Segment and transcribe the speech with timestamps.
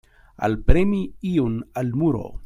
[0.47, 1.01] Alpremi
[1.33, 2.25] iun al muro.